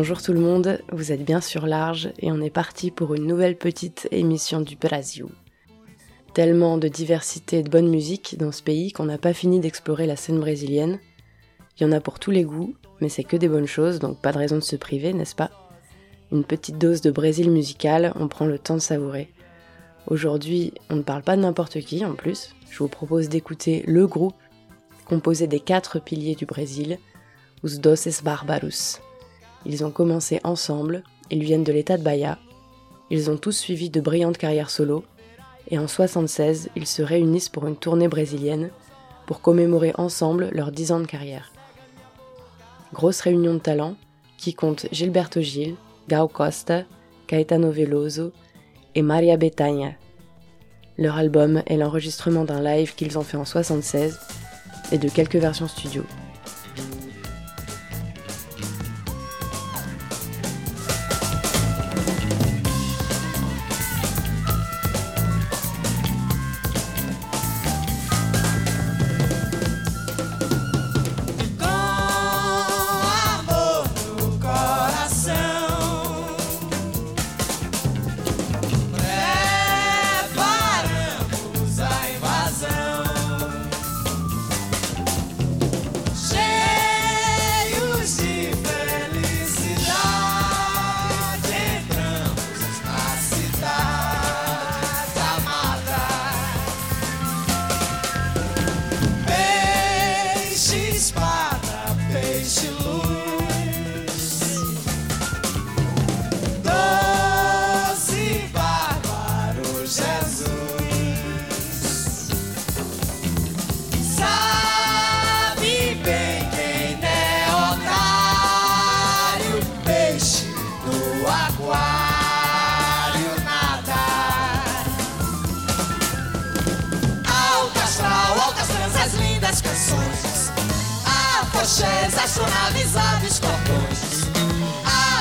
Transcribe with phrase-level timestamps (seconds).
[0.00, 3.26] Bonjour tout le monde, vous êtes bien sur large et on est parti pour une
[3.26, 5.26] nouvelle petite émission du Brasil.
[6.32, 10.06] Tellement de diversité et de bonne musique dans ce pays qu'on n'a pas fini d'explorer
[10.06, 11.00] la scène brésilienne.
[11.76, 14.18] Il y en a pour tous les goûts, mais c'est que des bonnes choses, donc
[14.18, 15.50] pas de raison de se priver, n'est-ce pas?
[16.32, 19.30] Une petite dose de Brésil musical, on prend le temps de savourer.
[20.06, 24.06] Aujourd'hui, on ne parle pas de n'importe qui en plus, je vous propose d'écouter le
[24.06, 24.36] groupe
[25.04, 26.98] composé des quatre piliers du Brésil,
[27.62, 29.02] Os Doces Barbaros.
[29.66, 32.38] Ils ont commencé ensemble, ils viennent de l'état de Bahia,
[33.10, 35.04] ils ont tous suivi de brillantes carrières solo,
[35.68, 38.70] et en 76, ils se réunissent pour une tournée brésilienne
[39.26, 41.52] pour commémorer ensemble leurs 10 ans de carrière.
[42.92, 43.96] Grosse réunion de talents
[44.36, 45.76] qui compte Gilberto Gil,
[46.08, 46.82] Gal Costa,
[47.28, 48.32] Caetano Veloso
[48.94, 49.92] et Maria Bethânia.
[50.98, 54.18] Leur album est l'enregistrement d'un live qu'ils ont fait en 76
[54.92, 56.02] et de quelques versions studio.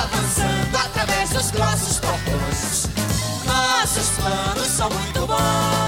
[0.02, 2.88] Avançando através dos grossos portões
[3.46, 5.79] Nossos planos são muito bons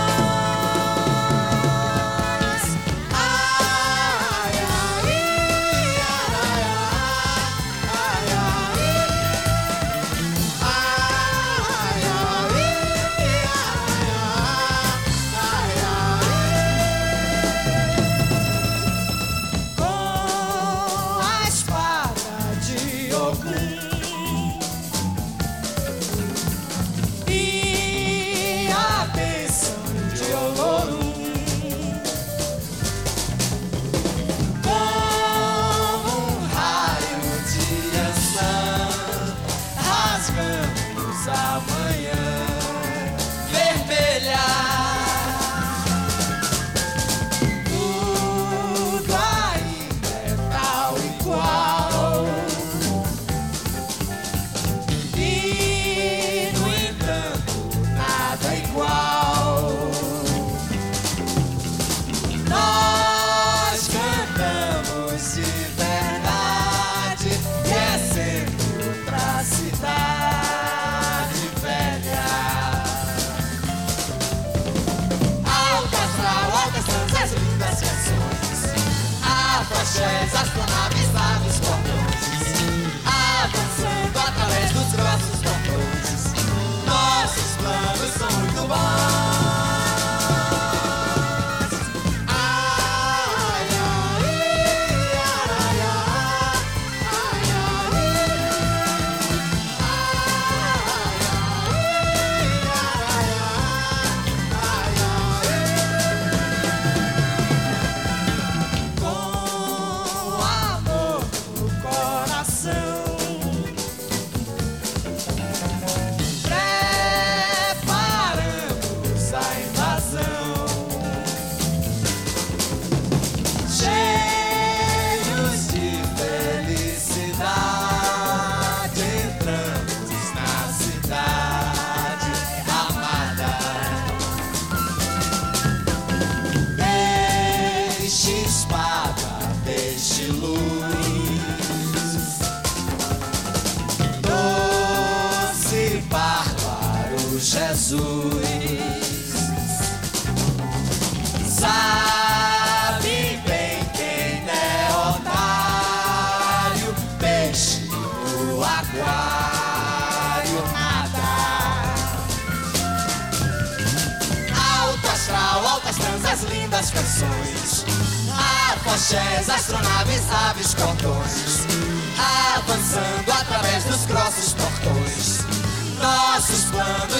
[41.21, 42.50] nossa manhã.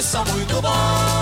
[0.02, 1.21] coisa muito boa.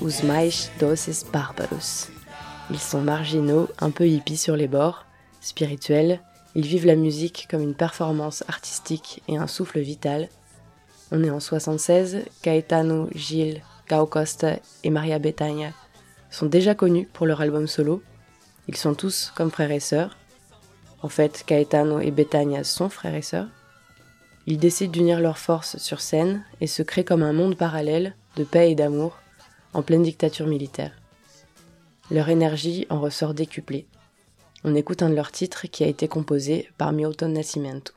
[0.00, 0.50] Os Mais
[1.32, 2.08] Bárbaros.
[2.70, 5.06] Ils sont marginaux, un peu hippies sur les bords,
[5.40, 6.20] spirituels,
[6.54, 10.28] ils vivent la musique comme une performance artistique et un souffle vital.
[11.12, 15.72] On est en 76, Caetano, Gilles, Gao Costa et Maria Bethânia
[16.30, 18.02] sont déjà connus pour leur album solo.
[18.68, 20.16] Ils sont tous comme frères et sœurs.
[21.02, 23.48] En fait, Caetano et Bethânia sont frères et sœurs.
[24.46, 28.44] Ils décident d'unir leurs forces sur scène et se créent comme un monde parallèle de
[28.44, 29.18] paix et d'amour
[29.72, 30.92] en pleine dictature militaire.
[32.10, 33.86] Leur énergie en ressort décuplée.
[34.64, 37.92] On écoute un de leurs titres qui a été composé par Milton Nascimento.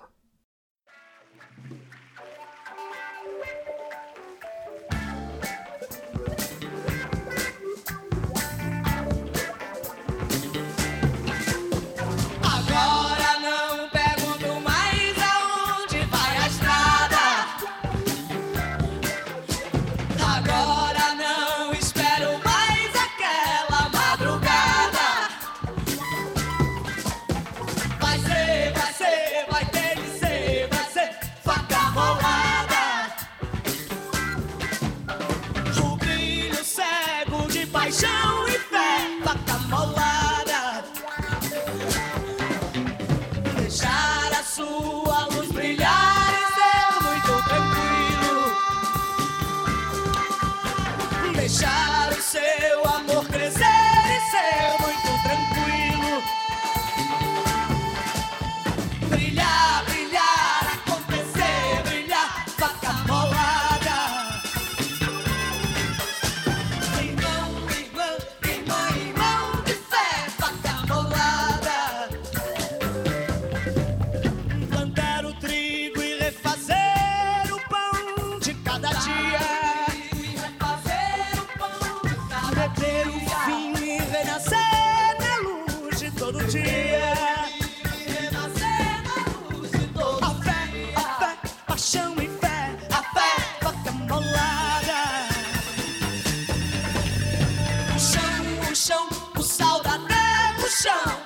[100.82, 101.19] show.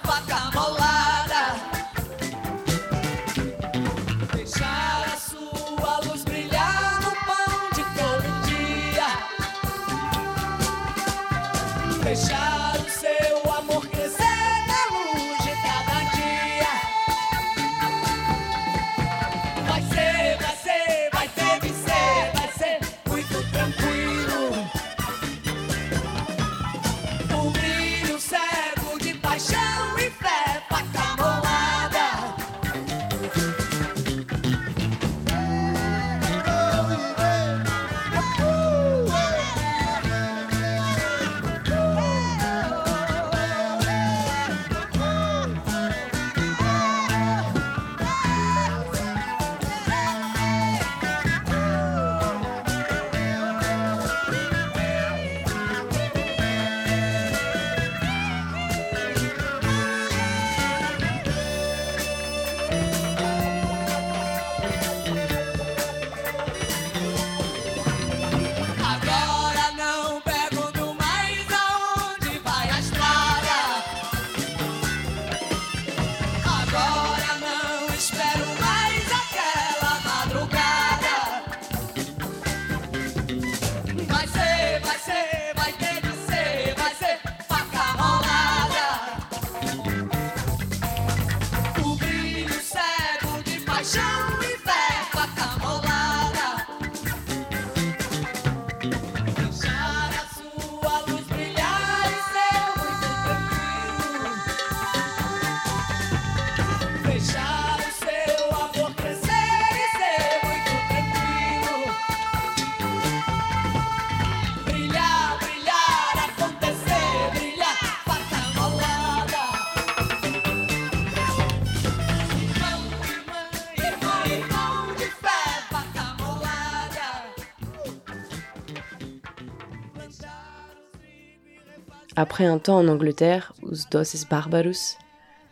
[132.23, 134.97] Après un temps en Angleterre, os Doces Barbarus,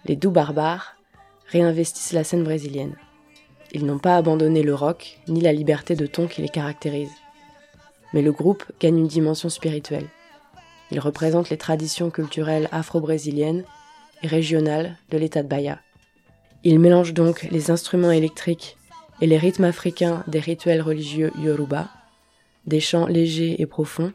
[0.05, 0.95] les doux barbares,
[1.47, 2.95] réinvestissent la scène brésilienne.
[3.73, 7.11] Ils n'ont pas abandonné le rock, ni la liberté de ton qui les caractérise.
[8.13, 10.07] Mais le groupe gagne une dimension spirituelle.
[10.91, 13.65] Il représente les traditions culturelles afro-brésiliennes
[14.23, 15.81] et régionales de l'état de Bahia.
[16.63, 18.77] Il mélange donc les instruments électriques
[19.19, 21.89] et les rythmes africains des rituels religieux yoruba,
[22.65, 24.13] des chants légers et profonds,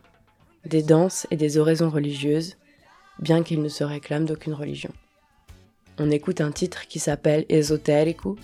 [0.67, 2.57] des danses et des oraisons religieuses,
[3.21, 4.91] bien qu'il ne se réclame d'aucune religion.
[5.99, 8.37] On écoute un titre qui s'appelle Esotérico,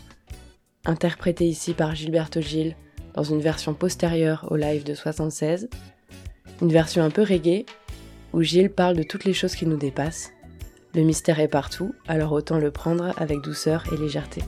[0.85, 2.77] interprété ici par Gilberto Gil
[3.15, 5.69] dans une version postérieure au live de 76,
[6.63, 7.67] une version un peu reggae
[8.33, 10.33] où Gilles parle de toutes les choses qui nous dépassent.
[10.95, 14.43] Le mystère est partout, alors autant le prendre avec douceur et légèreté.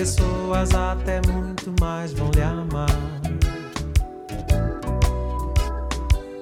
[0.00, 2.88] Pessoas até muito mais vão lhe amar.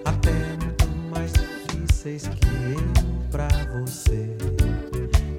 [0.04, 0.30] Até
[0.62, 2.80] muito mais difíceis que eu
[3.32, 3.48] pra
[3.80, 4.36] você.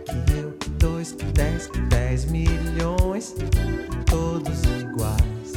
[0.03, 3.35] Que eu, que dois, que dez, que dez milhões,
[4.05, 5.53] todos iguais.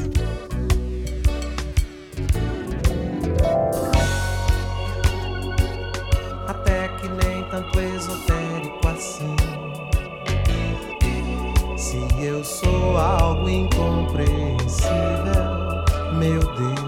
[6.47, 9.41] Até que nem tanto esotérico assim.
[11.92, 14.94] Se eu sou algo incompreensível,
[16.18, 16.82] meu Deus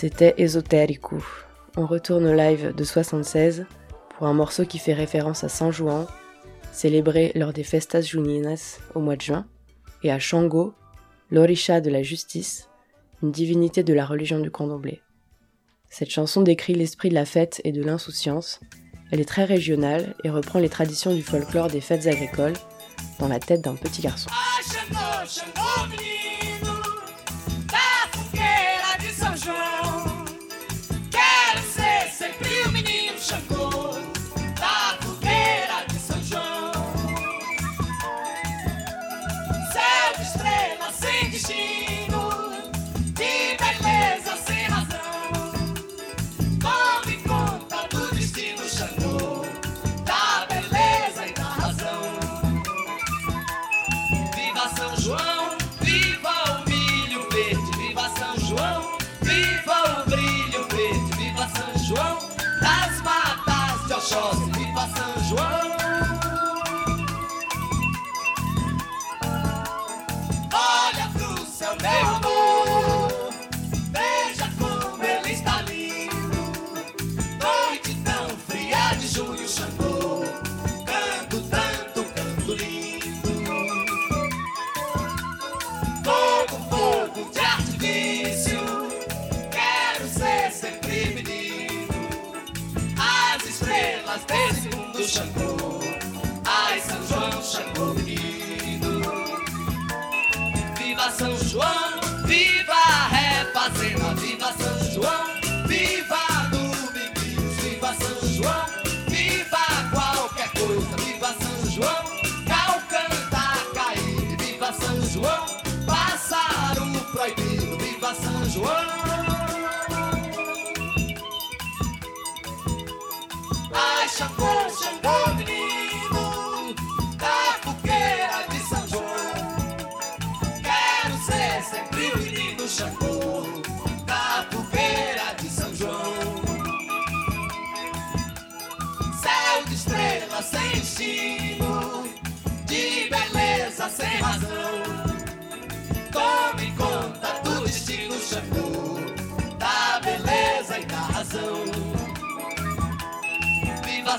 [0.00, 1.18] C'était Ésotérico.
[1.76, 3.66] On retourne au live de 76
[4.16, 6.06] pour un morceau qui fait référence à San Juan,
[6.72, 9.44] célébré lors des Festas Juninas au mois de juin,
[10.02, 10.72] et à Shango,
[11.30, 12.70] l'orisha de la justice,
[13.22, 15.02] une divinité de la religion du candomblé.
[15.90, 18.60] Cette chanson décrit l'esprit de la fête et de l'insouciance.
[19.12, 22.56] Elle est très régionale et reprend les traditions du folklore des fêtes agricoles
[23.18, 24.30] dans la tête d'un petit garçon.
[24.32, 25.76] Ah,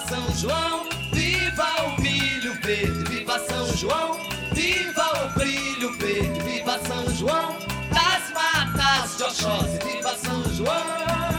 [0.07, 4.19] São João, viva o milho verde, viva São João,
[4.53, 7.55] viva o brilho verde, viva São João,
[7.93, 11.30] das matas de Oxóssi, viva São João.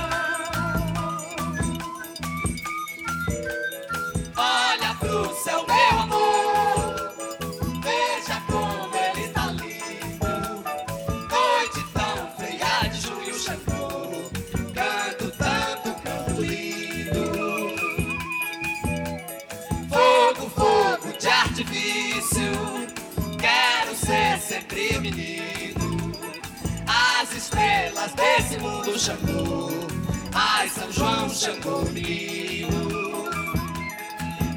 [31.42, 31.82] Xangô.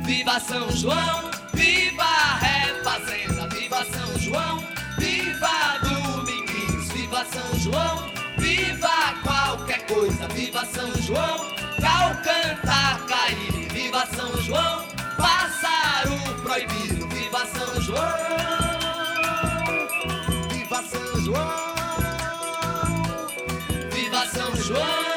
[0.05, 3.47] Viva São João, viva a refazenda.
[3.49, 4.63] Viva São João,
[4.99, 6.91] viva Dominguinhos.
[6.91, 8.03] Viva São João,
[8.37, 10.27] viva qualquer coisa.
[10.27, 11.47] Viva São João,
[11.81, 13.67] cal cantar cair.
[13.71, 14.85] Viva São João,
[15.17, 17.07] pássaro proibido.
[17.07, 18.13] Viva São João,
[20.51, 21.65] Viva São João!
[23.91, 25.14] viva São João.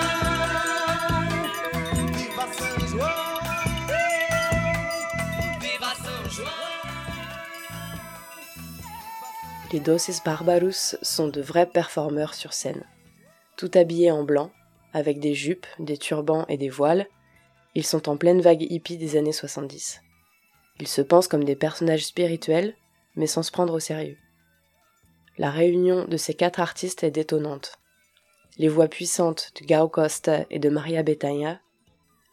[9.71, 12.85] Les Doces Barbarous sont de vrais performeurs sur scène.
[13.59, 14.51] Tout habillés en blanc,
[14.95, 17.07] avec des jupes, des turbans et des voiles,
[17.75, 20.01] ils sont en pleine vague hippie des années 70.
[20.81, 22.77] Ils se pensent comme des personnages spirituels,
[23.15, 24.17] mais sans se prendre au sérieux.
[25.37, 27.79] La réunion de ces quatre artistes est détonnante.
[28.57, 31.61] Les voix puissantes de Gao Costa et de Maria Bethânia,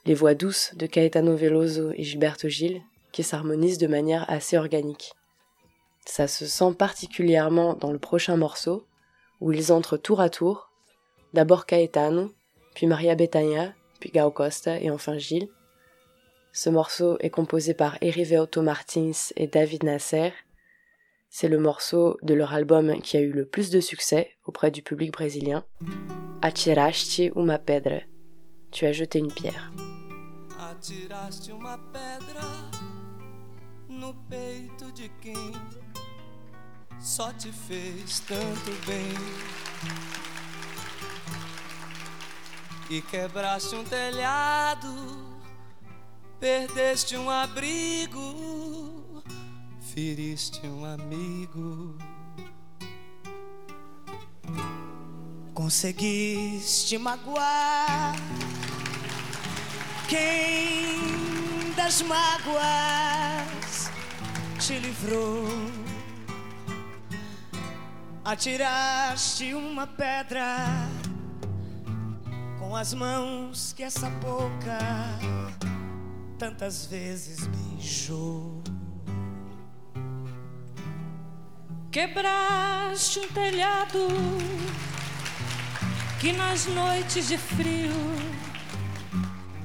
[0.05, 5.11] les voix douces de Caetano Veloso et Gilberto Gil, qui s'harmonisent de manière assez organique.
[6.05, 8.87] Ça se sent particulièrement dans le prochain morceau,
[9.41, 10.71] où ils entrent tour à tour,
[11.33, 12.31] d'abord Caetano,
[12.73, 15.49] puis Maria Bethânia, puis Gao Costa et enfin Gilles.
[16.53, 20.31] Ce morceau est composé par Eriveoto Martins et David Nasser.
[21.29, 24.81] C'est le morceau de leur album qui a eu le plus de succès auprès du
[24.81, 25.65] public brésilien.
[26.41, 28.01] Atiraste uma pedra.
[28.71, 29.71] Tu as jeté une pierre.
[30.57, 32.47] Atiraste uma pedra
[33.89, 35.51] no peito de quem
[36.99, 39.13] só te fez tanto bem.
[42.89, 44.88] E quebraste um telhado,
[46.39, 49.23] perdeste um abrigo,
[49.79, 51.97] feriste um amigo.
[55.53, 58.13] Conseguiste magoar
[60.08, 63.89] quem das mágoas
[64.60, 65.84] te livrou.
[68.25, 70.57] Atiraste uma pedra
[72.57, 74.79] com as mãos que essa boca
[76.39, 78.63] tantas vezes beijou.
[81.91, 84.07] Quebraste um telhado
[86.19, 87.93] que nas noites de frio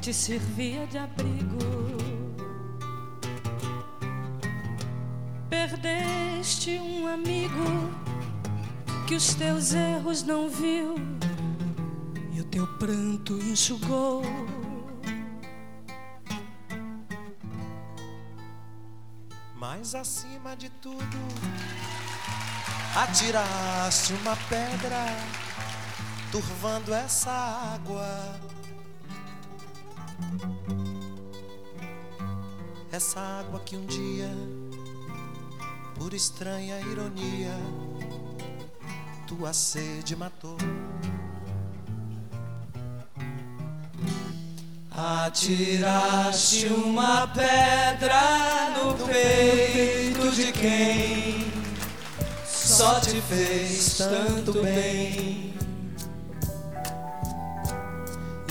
[0.02, 1.58] te servia de abrigo.
[5.48, 8.09] Perdeste um amigo
[9.10, 10.94] que os teus erros não viu
[12.32, 14.22] E o teu pranto enxugou.
[19.56, 21.18] Mas acima de tudo,
[22.94, 25.04] atiraste uma pedra,
[26.30, 28.40] turvando essa água.
[32.92, 34.30] Essa água que um dia,
[35.96, 37.58] por estranha ironia,
[39.30, 40.56] tua sede matou.
[44.90, 48.20] Atiraste uma pedra
[48.76, 51.52] no peito de quem
[52.44, 55.54] só te fez tanto bem.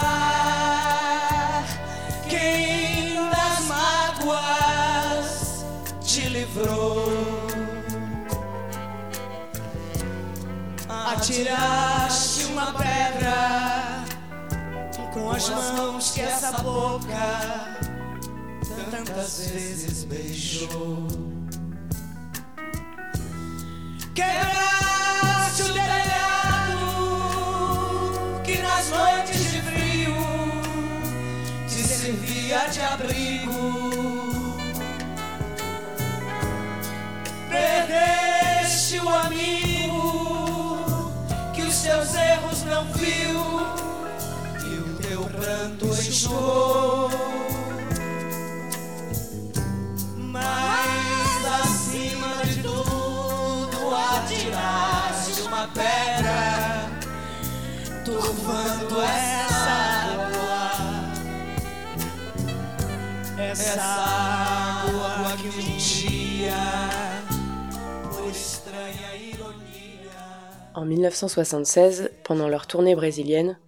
[2.31, 5.29] quem das mágoas
[6.01, 7.13] te livrou.
[10.89, 14.03] Atiraste uma pedra
[15.13, 17.77] com as mãos que essa boca
[18.91, 21.07] tantas vezes beijou.
[24.15, 24.84] Quebraste
[42.75, 43.39] não viu
[44.67, 47.09] e o teu pranto enxugou.
[50.17, 56.91] Mas acima de tudo atiraste uma pedra,
[58.05, 59.71] turvando essa
[60.11, 60.73] água,
[63.39, 64.54] essa água
[70.75, 73.61] En 1976, pendant leur tournée brésilienne,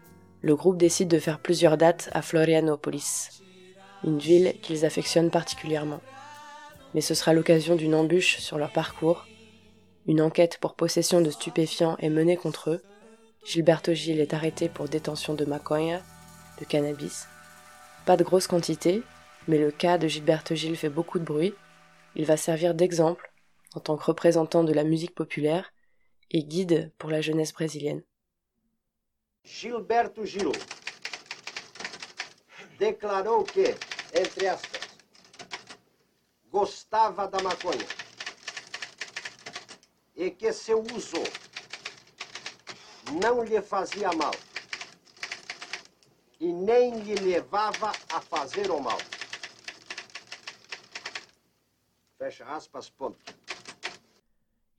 [0.43, 3.43] le groupe décide de faire plusieurs dates à Florianópolis,
[4.03, 6.01] une ville qu'ils affectionnent particulièrement.
[6.95, 9.25] Mais ce sera l'occasion d'une embûche sur leur parcours.
[10.09, 12.83] Une enquête pour possession de stupéfiants est menée contre eux.
[13.45, 16.03] Gilberto Gil est arrêté pour détention de maconha,
[16.59, 17.29] de cannabis.
[18.05, 19.05] Pas de grosse quantité,
[19.47, 21.55] mais le cas de Gilberto Gil fait beaucoup de bruit.
[22.17, 23.31] Il va servir d'exemple
[23.77, 25.71] en tant que représentant de la musique populaire
[26.31, 28.03] et guide pour la jeunesse brésilienne.
[29.45, 30.53] Gilberto Gil
[32.79, 33.75] declarou que,
[34.15, 34.81] entre aspas,
[36.51, 37.87] gostava da maconha
[40.17, 41.23] e que seu uso
[43.21, 44.35] não lhe fazia mal
[46.41, 48.99] e nem lhe levava a fazer o mal.
[52.19, 53.36] Fecha aspas, ponto.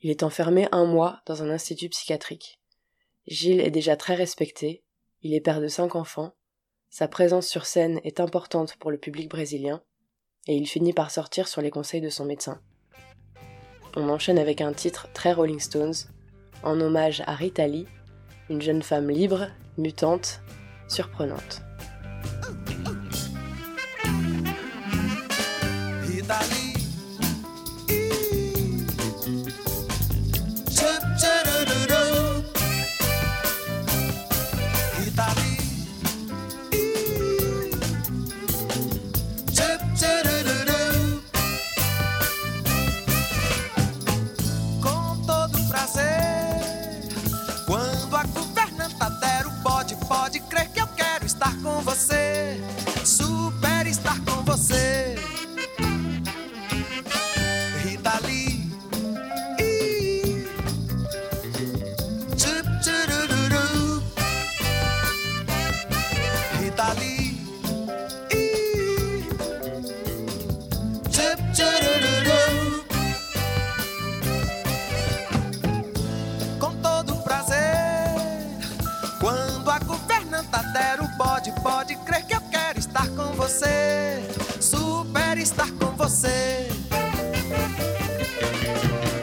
[0.01, 2.59] Il est enfermé un mois dans un institut psychiatrique.
[3.27, 4.83] Gilles est déjà très respecté,
[5.21, 6.33] il est père de cinq enfants,
[6.89, 9.81] sa présence sur scène est importante pour le public brésilien,
[10.47, 12.61] et il finit par sortir sur les conseils de son médecin.
[13.95, 15.95] On enchaîne avec un titre très Rolling Stones,
[16.63, 17.87] en hommage à Rita Lee,
[18.49, 20.41] une jeune femme libre, mutante,
[20.87, 21.66] surprenante.
[81.59, 84.21] Pode crer que eu quero estar com você,
[84.59, 86.67] super estar com você.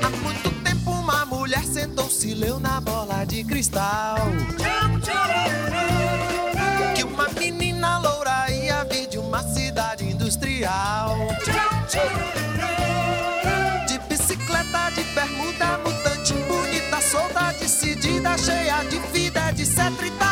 [0.02, 4.16] Há muito tempo uma mulher sentou-se, leu na bola de cristal.
[6.94, 11.16] Que uma menina loura ia vir de uma cidade industrial.
[13.86, 20.23] De bicicleta, de bermuda, mutante, bonita, solta, decidida, cheia de vida, etc e tal.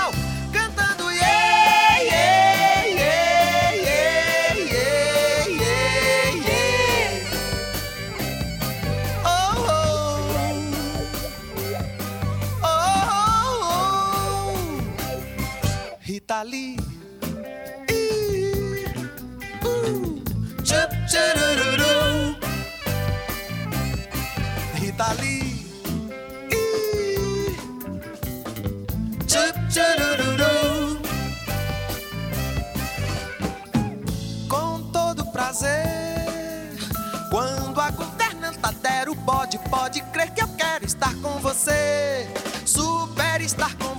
[40.92, 42.28] Estar com você,
[42.66, 43.91] super estar com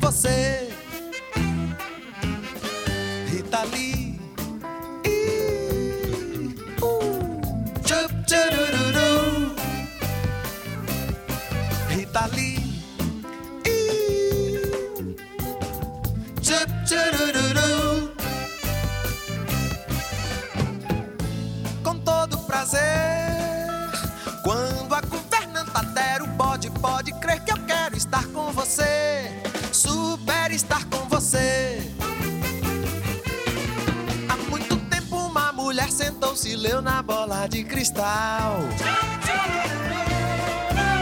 [36.64, 38.58] leu na bola de cristal.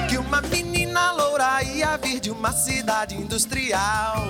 [0.10, 4.26] Que uma menina loura ia vir de uma cidade industrial.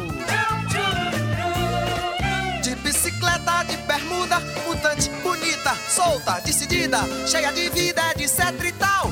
[2.61, 9.10] De bicicleta, de bermuda, mutante, bonita, solta, decidida, cheia de vida, etc e tal.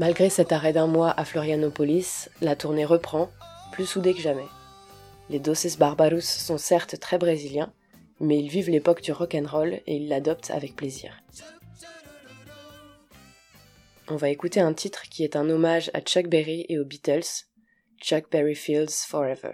[0.00, 3.30] Malgré cet arrêt d'un mois à Florianopolis, la tournée reprend,
[3.70, 4.46] plus soudée que jamais.
[5.28, 7.70] Les Doces Barbaros sont certes très brésiliens,
[8.18, 11.22] mais ils vivent l'époque du rock'n'roll et ils l'adoptent avec plaisir.
[14.08, 17.44] On va écouter un titre qui est un hommage à Chuck Berry et aux Beatles,
[18.00, 19.52] Chuck Berry Fields Forever.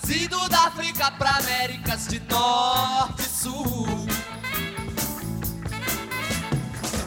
[0.00, 3.86] Trazido da África pra Américas de Norte e Sul.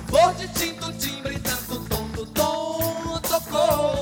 [0.06, 3.97] Tambor de tinto, timbre, tanto tom do tom tocou.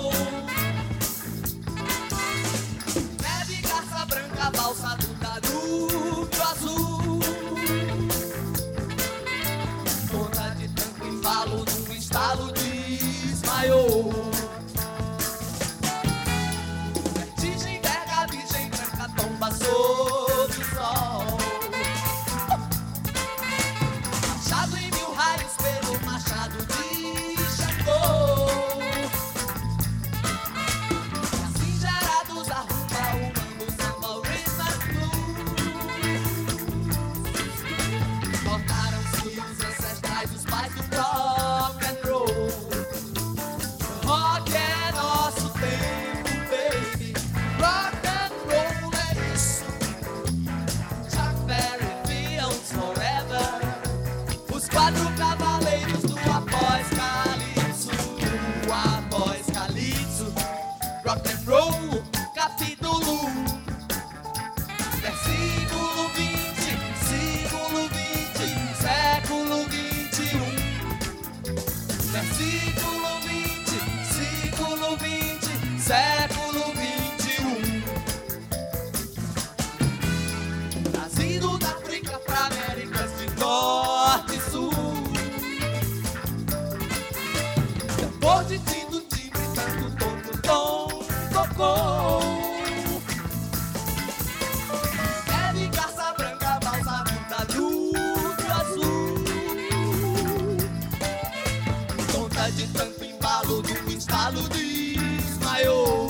[102.55, 106.07] De tanto embalo do instalo desmaiou.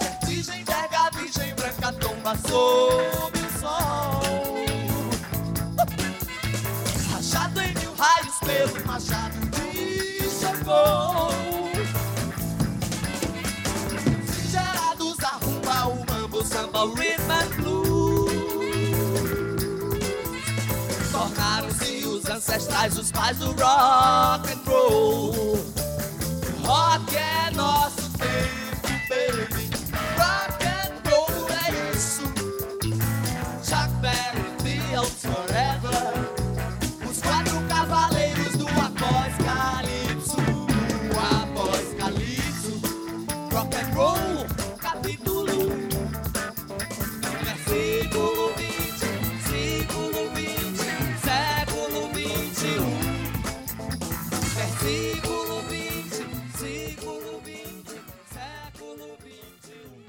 [0.00, 4.64] Vertigem, verga, virgem branca, tomba sob o sol.
[7.12, 11.30] Rachado em mil raios pelo machado de Xangô.
[14.50, 17.83] Gerados a rumba, o mambo, samba, rhythm and blues.
[22.44, 25.64] Ancestrais, os pais do rock and roll.
[26.62, 27.93] Rock é nosso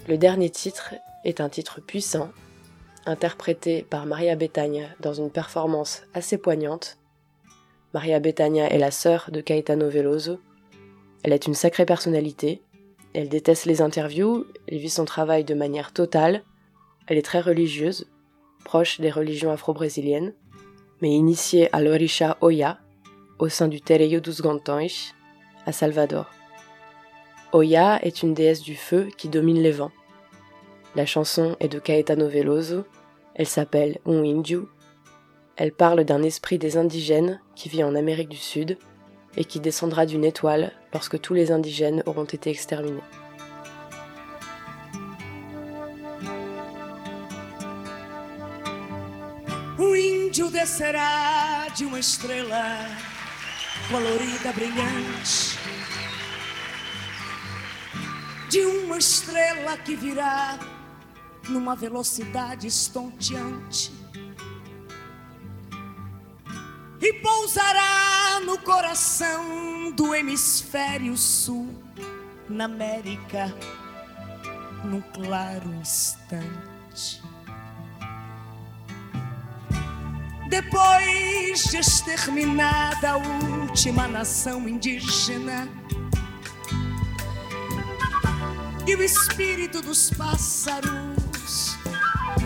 [0.07, 2.29] Le dernier titre est un titre puissant,
[3.07, 6.99] interprété par Maria Bethagna dans une performance assez poignante.
[7.91, 10.39] Maria Bethagna est la sœur de Caetano Veloso.
[11.23, 12.61] Elle est une sacrée personnalité.
[13.15, 16.43] Elle déteste les interviews, elle vit son travail de manière totale.
[17.07, 18.07] Elle est très religieuse,
[18.63, 20.33] proche des religions afro-brésiliennes,
[21.01, 22.77] mais initiée à l'Orisha Oya,
[23.39, 25.13] au sein du Tereio dos Gantões,
[25.65, 26.34] à Salvador.
[27.55, 29.93] Oya est une déesse du feu qui domine les vents.
[30.93, 32.83] La chanson est de Caetano Veloso,
[33.33, 34.67] elle s'appelle Un Índio.
[35.55, 38.77] Elle parle d'un esprit des indigènes qui vit en Amérique du Sud
[39.37, 42.99] et qui descendra d'une étoile lorsque tous les indigènes auront été exterminés.
[49.79, 49.95] O
[50.65, 52.87] será de uma estrela
[53.89, 55.74] colorida, brilhante?
[58.49, 60.59] De uma estrela que virá
[61.49, 63.91] numa velocidade estonteante
[67.01, 71.69] e pousará no coração do hemisfério sul,
[72.49, 73.53] na América,
[74.83, 77.21] num claro instante.
[80.49, 85.67] Depois de exterminada a última nação indígena,
[88.87, 91.75] e o espírito dos pássaros,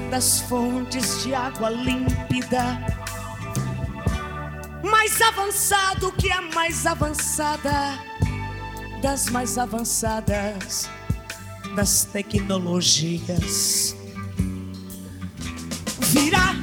[0.09, 2.79] das fontes de água límpida,
[4.83, 7.99] mais avançado que a mais avançada
[9.01, 10.89] das mais avançadas
[11.75, 13.95] das tecnologias.
[15.99, 16.55] Virá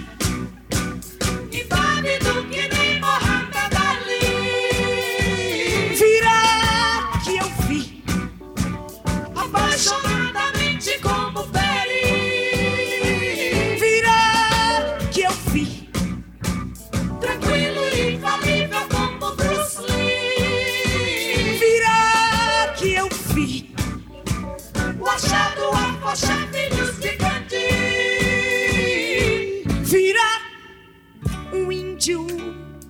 [32.07, 32.25] índio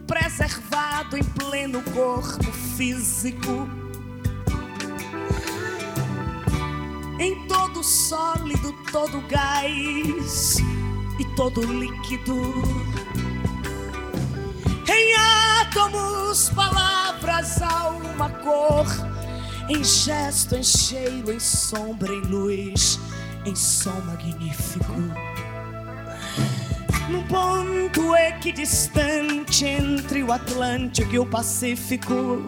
[0.07, 3.67] preservado em pleno corpo físico.
[7.19, 10.59] Em todo sólido, todo gás
[11.19, 12.37] e todo líquido.
[14.87, 15.14] Em
[15.61, 18.87] átomos, palavras, alma, cor.
[19.71, 23.01] Em gesto, em cheiro, em sombra, em luz,
[23.47, 24.93] em som magnífico.
[27.09, 32.42] Num ponto equidistante entre o Atlântico e o Pacífico.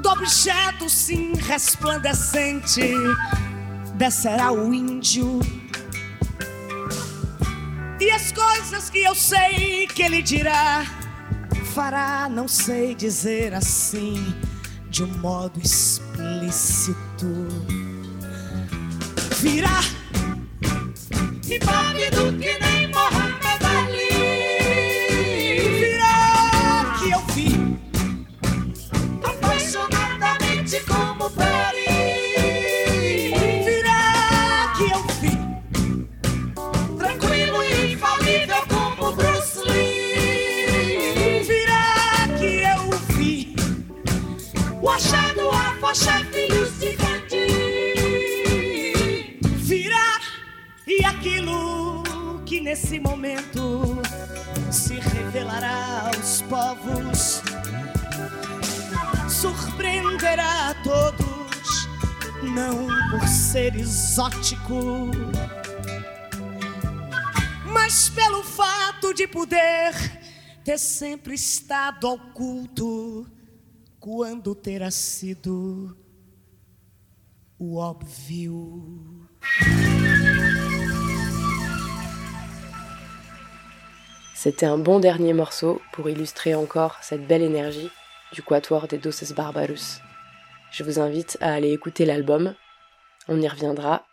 [0.00, 2.92] Do objeto, sim, resplandecente,
[3.94, 5.40] descerá o índio.
[8.00, 10.86] E as coisas que eu sei que ele dirá,
[11.74, 14.32] fará, não sei dizer assim,
[14.88, 17.26] de um modo explícito.
[19.40, 19.80] Virá
[21.50, 24.10] inválido que nem Mohamed Ali.
[25.78, 27.50] Virá que eu vi
[29.22, 32.15] apaixonadamente como Peri.
[52.66, 54.02] Nesse momento
[54.72, 57.40] se revelará aos povos
[59.30, 61.88] surpreenderá a todos,
[62.42, 65.12] não por ser exótico,
[67.72, 69.92] mas pelo fato de poder
[70.64, 73.30] ter sempre estado oculto
[74.00, 75.96] quando terá sido
[77.60, 79.28] o óbvio.
[84.46, 87.90] C'était un bon dernier morceau pour illustrer encore cette belle énergie
[88.32, 89.98] du quatuor des Doces Barbarus.
[90.70, 92.54] Je vous invite à aller écouter l'album.
[93.26, 94.06] On y reviendra.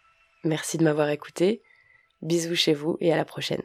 [0.43, 1.61] Merci de m'avoir écouté.
[2.23, 3.61] Bisous chez vous et à la prochaine.